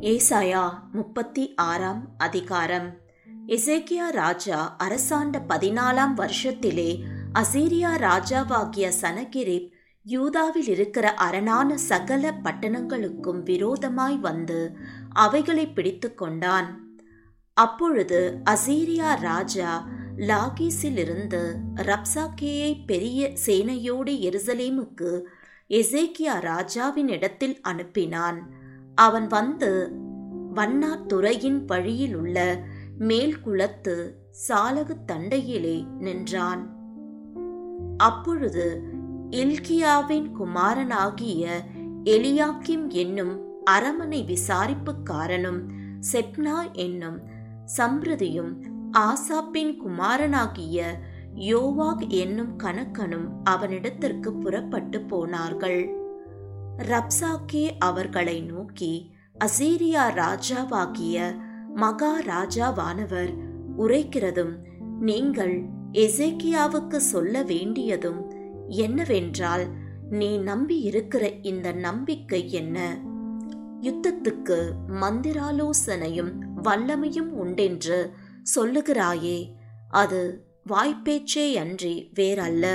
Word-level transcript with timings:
ஏசாயா 0.00 0.70
முப்பத்தி 0.92 1.54
ஆறாம் 1.54 2.08
அதிகாரம். 2.16 3.00
எசேக்கியா 3.46 4.10
ராஜா 4.10 4.76
அரசாண்ட 4.78 5.38
பதினாலாம் 5.48 6.14
வருஷத்திலே 6.16 7.02
அசீரியா 7.32 7.90
ராஜாவாகிய 7.96 8.92
சனகிரிப் 9.00 9.70
யூதாவில் 10.02 10.68
இருக்கிற 10.68 11.14
அரணான 11.14 11.76
சகல 11.76 12.32
பட்டணங்களுக்கும் 12.44 13.42
விரோதமாய் 13.42 14.16
வந்து 14.18 14.76
அவைகளை 15.12 15.66
பிடித்து 15.66 16.14
கொண்டான். 16.14 16.98
அப்பொழுது 17.52 18.38
அசீரியா 18.50 19.20
ராஜா 19.20 19.88
லாகீஸிலிருந்து 20.16 21.42
ரப்சாக்கேயை 21.76 22.84
பெரிய 22.86 23.32
சேனையோடு 23.46 24.14
எருசலேமுக்கு 24.28 25.22
எசேக்கியா 25.68 26.40
ராஜாவின் 26.40 27.08
இடத்தில் 27.08 27.60
அனுப்பினான். 27.68 28.40
அவன் 29.00 29.26
வந்து 29.26 29.70
வண்ணாத்துறையின் 30.54 31.64
வழியில் 31.64 32.16
உள்ள 32.16 32.38
மேல்குளத்து 32.98 33.94
சாலகு 34.48 34.94
தண்டையிலே 35.12 35.76
நின்றான். 35.98 36.62
அப்பொழுது 37.96 38.66
இல்கியாவின் 39.30 40.28
குமாரனாகிய 40.32 41.44
எலியாக்கிம் 42.04 42.86
என்னும் 42.88 43.34
அரமனை 43.64 44.20
விசாரிப்புக்காரனும் 44.28 45.60
செப்னா 46.12 46.56
என்னும் 46.72 47.18
சம்பிரதியும் 47.78 48.52
ஆசாப்பின் 48.98 49.72
குமாரனாகிய 49.76 50.78
யோவாக் 51.34 52.06
என்னும் 52.08 52.54
கணக்கனும் 52.56 53.28
அவனிடத்திற்கு 53.44 54.30
புறப்பட்டு 54.40 55.00
போனார்கள். 55.00 55.99
ரப்சாக்கே 56.80 57.76
அவர்களை 57.78 58.40
நோக்கி 58.40 59.10
அசீரியா 59.44 60.04
ராஜாவாகிய 60.14 61.36
மகாராஜாவானவர் 61.76 63.32
உரைக்கிறதும் 63.78 64.58
நீங்கள் 65.00 65.62
எசேக்கியாவுக்கு 65.92 66.96
சொல்ல 66.96 67.42
வேண்டியதும் 67.42 68.30
என்னவென்றால் 68.66 69.66
நீ 70.10 70.38
நம்பி 70.38 70.78
இருக்கிற 70.78 71.30
இந்த 71.30 71.72
நம்பிக்கை 71.72 72.52
என்ன? 72.52 72.98
யுத்தத்துக்கு 73.80 74.72
மந்திராலோசனையும் 74.88 76.32
வல்லமையும் 76.62 77.28
உண்டென்று 77.28 78.10
சொல்லுகிறாயே 78.56 79.52
அது 79.88 80.48
வாய்ப்பேச்சே 80.68 81.54
அன்றி 81.54 82.10
வேறல்ல. 82.14 82.66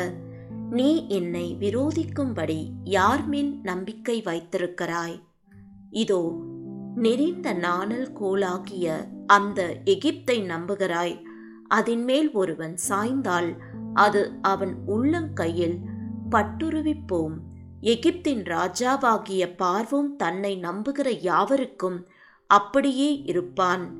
நீ 0.71 1.07
என்னை 1.07 1.57
விரோதிக்கும்படி 1.59 2.69
யார் 2.83 3.27
மேல் 3.27 3.59
நம்பிக்கை 3.63 4.21
வைத்திருக்கிறாய்? 4.21 5.21
இதோ 5.91 6.41
நெறிந்த 6.95 7.53
நாணல் 7.53 8.09
கோலாகிய 8.21 9.07
அந்த 9.27 9.81
எகிப்தை 9.85 10.43
நம்புகிறாய். 10.43 11.21
அதின்மேல் 11.69 12.31
ஒருவன் 12.31 12.77
சாய்ந்தால் 12.89 13.55
அது 13.93 14.31
அவன் 14.41 14.77
உள்ளங்கையில் 14.87 15.77
பட்டுருவிப்போம். 16.29 17.33
எகிப்தின் 17.81 18.43
ராஜாவாகிய 18.43 19.55
பார்வோம் 19.57 20.15
தன்னை 20.17 20.59
நம்புகிற 20.61 21.21
யாவருக்கும் 21.21 22.07
அப்படியே 22.47 23.21
இருப்பான். 23.21 23.97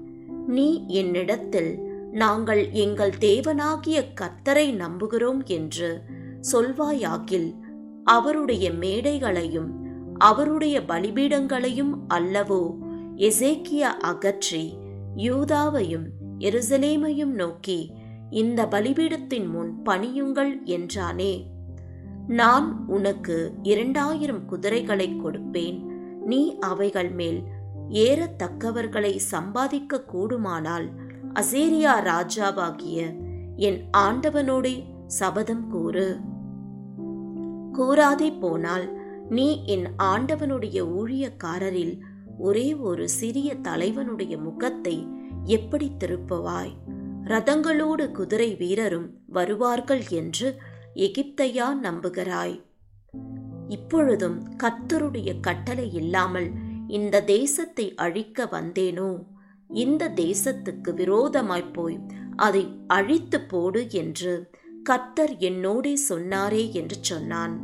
நீ 0.48 0.86
என்னிடத்தில் 0.88 1.94
நாங்கள் 2.12 2.72
எங்கள் 2.72 3.12
தேவனாகிய 3.20 4.04
கர்த்தரை 4.22 4.74
நம்புகிறோம் 4.74 5.46
என்று 5.46 6.15
சொல்வாயாகில் 6.52 7.50
அவருடைய 8.04 8.72
மேடைகளையும் 8.72 9.72
அவருடைய 10.18 10.82
பலிபீடங்களையும் 10.82 11.94
அல்லவோ 12.14 12.62
எசேக்கியா 13.18 13.92
அகற்றி 14.10 14.78
யூதாவையும் 15.16 16.06
எருசலேமையும் 16.40 17.34
நோக்கி 17.34 17.92
இந்த 18.30 18.66
பலிபீடத்தின் 18.66 19.48
முன் 19.50 19.72
பணியுங்கள் 19.86 20.54
என்றானே. 20.66 21.34
நான் 22.28 22.86
உனக்கு 22.88 23.54
இரண்டாயிரம் 23.64 24.46
குதிரைகளை 24.46 25.08
கொடுப்பேன். 25.24 25.80
நீ 26.26 26.58
அவைகள் 26.58 27.12
மேல் 27.12 27.40
ஏறத்தக்கவர்களை 27.90 29.16
சம்பாதிக்க 29.16 30.04
கூடுமானால் 30.04 30.88
அசேரியா 31.34 31.94
ராஜாவாகிய 32.10 33.00
என் 33.56 33.80
ஆண்டவனோடே 33.98 34.76
சபதம் 35.08 35.68
கூறு. 35.70 36.20
கூறாதே 37.78 38.40
போனால் 38.40 38.86
நீ 39.30 39.48
என் 39.66 39.88
ஆண்டவனுடைய 40.04 40.78
ஊழியக்காரரில் 40.98 41.96
ஒரே 42.38 42.76
ஒரு 42.76 43.10
சிறிய 43.10 43.56
தலைவனுடைய 43.56 44.38
முகத்தை 44.38 45.08
எப்படி 45.44 45.92
திருப்புவாய்? 46.00 46.74
ரதங்களோடு 47.24 48.12
குதிரை 48.12 48.56
வீரரும் 48.56 49.08
வருவார்கள் 49.28 50.04
என்று 50.10 50.60
எகிப்தையா 50.96 51.68
நம்புகிறாய்? 51.84 52.62
இப்பொழுதும் 53.68 54.38
கர்த்தருடைய 54.64 55.40
கட்டளை 55.40 55.94
இல்லாமல் 55.94 56.50
இந்த 56.88 57.22
தேசத்தை 57.22 57.94
அழிக்க 57.96 58.46
வந்தேனோ? 58.46 59.10
இந்த 59.68 60.10
தேசத்துக்கு 60.16 60.94
விரோதமாய் 60.94 61.72
போய் 61.72 62.00
அதை 62.36 62.64
அழித்து 62.88 63.42
போடு 63.42 63.82
என்று 63.92 64.34
கர்த்தர் 64.86 65.34
என்னோடே 65.48 65.94
சொன்னாரே 66.10 66.64
என்று 66.72 66.98
சொன்னான். 67.02 67.56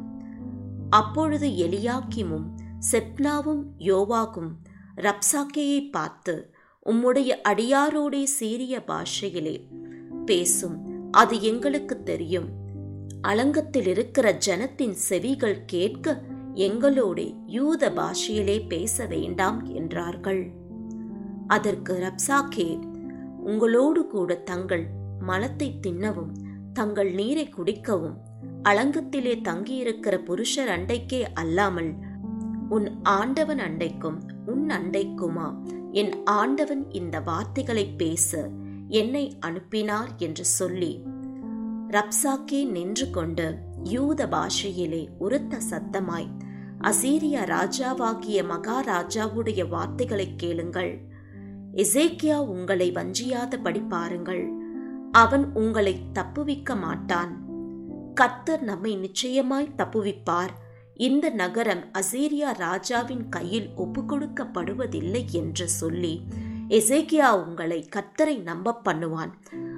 அப்பொழுது 0.89 1.47
எலியாக்கிமும் 1.65 2.47
செப்னாவும் 2.91 3.63
யோவாகும் 3.89 4.51
ரப்சாக்கேயை 4.97 5.81
பார்த்து 5.89 6.35
உம்முடைய 6.85 7.31
அடியாரோடே 7.49 8.23
சீரிய 8.37 8.75
பாஷையிலே 8.85 9.55
பேசும் 10.25 10.77
அது 11.11 11.35
எங்களுக்கு 11.41 11.95
தெரியும். 12.03 12.49
அலங்கத்தில் 13.21 13.87
இருக்கிற 13.87 14.27
ஜனத்தின் 14.47 14.95
செவிகள் 15.09 15.59
கேட்க 15.65 16.15
எங்களோடே 16.55 17.27
யூத 17.47 17.91
பாஷையிலே 17.91 18.57
பேச 18.67 19.05
வேண்டாம் 19.05 19.59
என்றார்கள். 19.73 20.43
அதற்கு 21.47 21.93
ரப்சாக்கே 22.05 22.69
உங்களோடு 23.43 24.01
கூட 24.07 24.35
தங்கள் 24.49 24.85
மலத்தை 25.19 25.67
தின்னவும் 25.87 26.31
தங்கள் 26.73 27.13
நீரை 27.13 27.49
குடிக்கவும். 27.49 28.17
அலங்கத்திலே 28.63 29.41
தங்கியிருக்கிற 29.41 30.17
புருஷர் 30.17 30.67
அண்டைக்கே 30.67 31.25
அல்லாமல் 31.33 31.93
உன் 32.69 33.03
ஆண்டவன் 33.03 33.59
அண்டைக்கும் 33.59 34.17
உன் 34.45 34.67
அண்டைக்குமா? 34.67 35.55
என் 35.91 36.23
ஆண்டவன் 36.23 36.91
இந்த 36.91 37.19
வார்த்தைகளை 37.19 37.85
பேச 37.85 38.49
என்னை 38.87 39.37
அனுப்பினார் 39.39 40.09
என்று 40.17 40.45
சொல்லி 40.45 41.03
ரப்சாக்கே 41.89 42.65
நின்று 42.65 43.09
கொண்டு 43.09 43.57
யூத 43.83 44.27
பாஷையிலே 44.27 45.07
உரத்த 45.17 45.57
சத்தமாய் 45.69 46.29
அசீரிய 46.83 47.39
ராஜாவாகிய 47.45 48.43
மகாராஜாவுடைய 48.49 49.67
வார்த்தைகளை 49.67 50.35
கேளுங்கள். 50.35 51.01
எசேக்கியா 51.73 52.45
உங்களை 52.45 52.91
வஞ்சியாதபடி 52.91 53.87
பாருங்கள். 53.87 54.60
அவன் 55.11 55.53
உங்களை 55.53 56.01
தப்புவிக்க 56.13 56.75
மாட்டான். 56.75 57.49
கத்தர் 58.21 58.61
நம்மை 58.61 58.95
நிச்சயமாய் 58.95 59.73
தப்புவிப்பார். 59.77 60.49
இந்த 60.93 61.29
நகரம் 61.29 61.83
அசீரியா 61.93 62.57
ராஜாவின் 62.57 63.29
கையில் 63.29 63.69
ஒப்புக்கொடுக்கப்படுவதில்லை 63.77 65.25
என்று 65.31 65.69
சொல்லி 65.69 66.21
எசேக்கியா 66.67 67.29
உங்களை 67.45 67.89
கத்தரை 67.95 68.41
நம்ப 68.41 68.79
பண்ணுவான். 68.85 69.29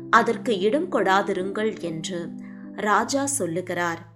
அதற்கு 0.09 0.59
இடம் 0.59 0.91
கொடாதிருங்கள் 0.91 1.79
என்று 1.79 2.29
ராஜா 2.75 3.25
சொல்லுகிறார். 3.25 4.11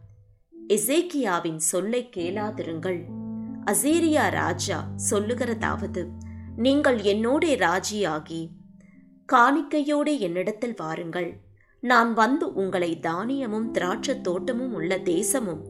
எசேக்கியாவின் 0.70 1.58
சொல்லை 1.58 2.10
கேளாதிருங்கள். 2.16 3.04
அசீரியா 3.66 4.30
ராஜா 4.30 4.88
சொல்லுகிறதாவது 5.12 6.08
நீங்கள் 6.58 6.98
என்னோடே 6.98 7.56
ராஜியாகி 7.58 8.50
காணிக்கையோடு 9.34 10.20
என்னிடத்தில் 10.20 10.76
வாருங்கள். 10.78 11.40
நான் 11.80 12.14
வந்து 12.14 12.54
உங்களை 12.54 13.00
தானியமும் 13.00 13.72
திராட்சை 13.72 14.22
தோட்டமும் 14.22 14.74
உள்ள 14.74 14.98
தேசமும் 14.98 15.64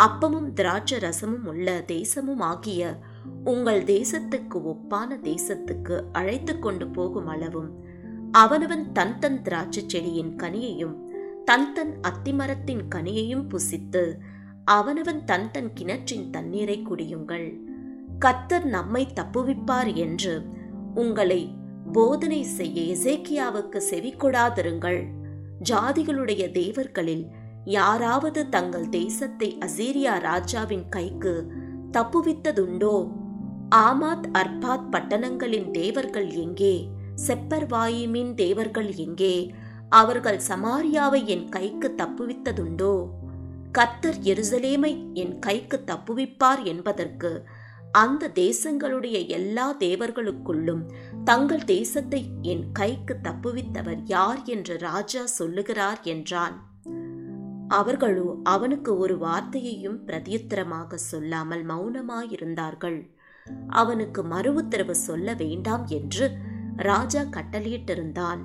அப்பமும் 0.00 0.48
திராட்சை 0.52 0.98
ரசமும் 0.98 1.46
உள்ள 1.46 1.82
தேசமும் 1.86 2.40
ஆகிய 2.40 2.98
உங்கள் 3.44 3.82
தேசத்துக்கு 3.84 4.58
ஒப்பான 4.72 5.18
தேசத்துக்கு 5.22 6.02
அழைத்து 6.12 6.58
கொண்டு 6.58 6.88
போகும் 6.88 7.26
அளவும் 7.26 7.70
அவனவன் 8.32 8.92
தன் 8.92 9.18
தன் 9.18 9.42
திராட்சை 9.42 9.84
செடியின் 9.86 10.36
கனியையும் 10.36 10.96
தன் 11.44 11.72
தன் 11.72 11.94
அத்திமரத்தின் 12.00 12.84
கனியையும் 12.94 13.46
புசித்து 13.48 14.04
அவனவன் 14.64 15.24
தன் 15.24 15.50
தன் 15.50 15.72
கிணற்றின் 15.72 16.30
தண்ணீரை 16.30 16.82
குடியுங்கள். 16.82 17.48
கத்தர் 18.24 18.64
நம்மை 18.64 19.06
தப்புவிப்பார் 19.20 19.94
என்று 19.94 20.42
உங்களை 20.94 21.40
போதனை 21.92 22.42
செய்ய 22.42 22.96
எசேக்கியாவுக்கு 22.96 23.76
செவி 23.76 24.14
கொடாதிருங்கள். 24.14 25.06
ஜாதிகளுடைய 25.70 26.50
தேவர்களில் 26.50 27.26
யாராவது 27.64 28.48
தங்கள் 28.48 28.88
தேசத்தை 28.88 29.58
அசீரியா 29.66 30.20
ராஜாவின் 30.20 30.88
கைக்கு 30.88 31.52
தப்புவித்ததுண்டோ? 31.92 33.10
ஆமாத் 33.68 34.28
அர்பாத் 34.32 34.88
பட்டணங்களின் 34.90 35.70
தேவர்கள் 35.70 36.30
எங்கே? 36.30 36.88
செப்பர்வாயிமின் 37.26 38.34
தேவர்கள் 38.34 38.94
எங்கே? 38.94 39.52
அவர்கள் 39.88 40.40
சமாரியாவை 40.48 41.24
என் 41.24 41.48
கைக்கு 41.48 41.94
தப்புவித்ததுண்டோ? 41.96 43.06
கர்த்தர் 43.72 44.18
எருசலேமை 44.22 45.12
என் 45.12 45.38
கைக்கு 45.38 45.84
தப்புவிப்பார் 45.86 46.62
என்பதற்கு 46.62 47.48
அந்த 47.98 48.30
தேசங்களுடைய 48.34 49.16
எல்லா 49.28 49.66
தேவர்களுக்குள்ளும் 49.78 50.82
தங்கள் 51.24 51.64
தேசத்தை 51.64 52.20
என் 52.42 52.64
கைக்கு 52.72 53.14
தப்புவித்தவர் 53.22 54.02
யார் 54.06 54.40
என்று 54.44 54.74
ராஜா 54.78 55.22
சொல்லுகிறார் 55.38 56.00
என்றான். 56.04 56.56
அவர்களோ 57.68 58.28
அவனுக்கு 58.44 58.90
ஒரு 58.98 59.14
வார்த்தையையும் 59.18 59.98
பிரதியுத்தரமாக 60.06 61.00
சொல்லாமல் 61.10 61.64
மௌனமாயிருந்தார்கள். 61.66 63.00
அவனுக்கு 63.72 64.20
மறு 64.24 64.50
உத்தரவு 64.52 64.94
சொல்ல 64.98 65.34
வேண்டாம் 65.34 65.84
என்று 65.88 66.26
ராஜா 66.82 67.22
கட்டளையிட்டிருந்தான். 67.36 68.42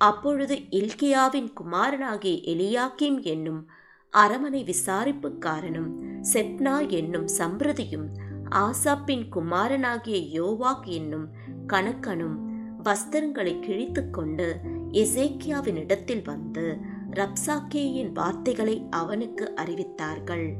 அப்பொழுது 0.00 0.54
இல்கியாவின் 0.70 1.50
குமாரனாகிய 1.52 2.36
எலியாக்கிம் 2.52 3.18
என்னும் 3.24 3.62
அரமனை 4.12 4.60
விசாரிப்புக்காரனும் 4.64 5.90
செப்னா 6.32 6.74
என்னும் 6.90 7.28
சம்பிரதியும் 7.38 8.06
ஆசாப்பின் 8.50 9.28
குமாரனாகிய 9.28 10.42
யோவாக் 10.42 10.84
என்னும் 10.84 11.30
கணக்கனும் 11.66 12.36
வஸ்திரங்களை 12.84 13.60
கிழித்து 13.60 14.10
கொண்டு 14.10 14.60
எசேக்கியாவினிடத்தில் 14.92 16.24
வந்து 16.24 16.76
ரப்சாக்கேயின் 17.10 18.12
வார்த்தைகளை 18.12 18.86
அவனுக்கு 18.90 19.52
அறிவித்தார்கள். 19.56 20.52